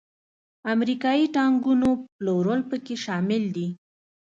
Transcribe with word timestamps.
امریکایي 0.73 1.25
ټانکونو 1.35 1.89
پلورل 2.13 2.61
پکې 2.69 2.95
شامل 3.05 3.43
دي. 3.55 3.67